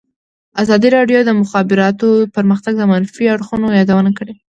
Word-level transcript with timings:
ازادي 0.61 0.87
راډیو 0.97 1.19
د 1.23 1.25
د 1.27 1.31
مخابراتو 1.41 2.07
پرمختګ 2.35 2.73
د 2.77 2.83
منفي 2.91 3.25
اړخونو 3.33 3.67
یادونه 3.79 4.11
کړې. 4.17 4.33